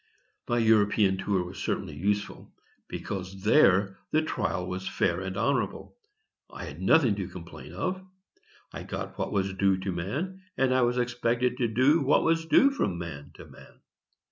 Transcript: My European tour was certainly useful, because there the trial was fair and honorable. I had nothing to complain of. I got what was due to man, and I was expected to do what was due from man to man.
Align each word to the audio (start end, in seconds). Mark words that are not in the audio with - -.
My 0.49 0.57
European 0.57 1.17
tour 1.19 1.43
was 1.45 1.59
certainly 1.61 1.93
useful, 1.95 2.51
because 2.87 3.43
there 3.43 3.99
the 4.09 4.23
trial 4.23 4.65
was 4.65 4.87
fair 4.87 5.21
and 5.21 5.37
honorable. 5.37 5.95
I 6.49 6.65
had 6.65 6.81
nothing 6.81 7.13
to 7.17 7.27
complain 7.27 7.71
of. 7.73 8.01
I 8.73 8.81
got 8.81 9.19
what 9.19 9.31
was 9.31 9.53
due 9.53 9.77
to 9.77 9.91
man, 9.91 10.41
and 10.57 10.73
I 10.73 10.81
was 10.81 10.97
expected 10.97 11.55
to 11.57 11.67
do 11.67 12.01
what 12.01 12.23
was 12.23 12.47
due 12.47 12.71
from 12.71 12.97
man 12.97 13.29
to 13.35 13.45
man. 13.45 13.79